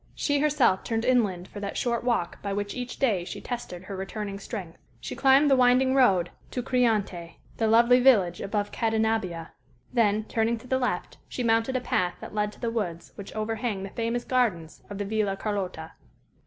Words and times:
She 0.15 0.39
herself 0.39 0.83
turned 0.83 1.05
inland 1.05 1.47
for 1.47 1.59
that 1.59 1.77
short 1.77 2.03
walk 2.03 2.41
by 2.41 2.53
which 2.53 2.73
each 2.73 2.97
day 2.97 3.23
she 3.23 3.39
tested 3.39 3.83
her 3.83 3.95
returning 3.95 4.39
strength. 4.39 4.79
She 4.99 5.15
climbed 5.15 5.51
the 5.51 5.55
winding 5.55 5.93
road 5.93 6.31
to 6.49 6.63
Criante, 6.63 7.35
the 7.57 7.67
lovely 7.67 7.99
village 7.99 8.41
above 8.41 8.71
Cadenabbia; 8.71 9.51
then, 9.93 10.23
turning 10.23 10.57
to 10.57 10.67
the 10.67 10.79
left, 10.79 11.19
she 11.29 11.43
mounted 11.43 11.75
a 11.75 11.81
path 11.81 12.15
that 12.19 12.33
led 12.33 12.51
to 12.53 12.59
the 12.59 12.71
woods 12.71 13.11
which 13.13 13.35
overhang 13.35 13.83
the 13.83 13.91
famous 13.91 14.23
gardens 14.23 14.81
of 14.89 14.97
the 14.97 15.05
Villa 15.05 15.35
Carlotta. 15.37 15.91